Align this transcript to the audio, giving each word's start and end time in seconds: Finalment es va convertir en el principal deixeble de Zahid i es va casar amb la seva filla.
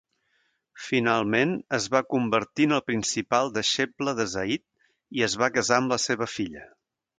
Finalment 0.85 1.51
es 1.79 1.85
va 1.95 2.01
convertir 2.13 2.67
en 2.69 2.73
el 2.79 2.81
principal 2.89 3.53
deixeble 3.59 4.17
de 4.23 4.27
Zahid 4.35 4.67
i 5.21 5.27
es 5.29 5.39
va 5.45 5.53
casar 5.61 5.81
amb 5.83 5.97
la 5.97 6.03
seva 6.11 6.33
filla. 6.41 6.69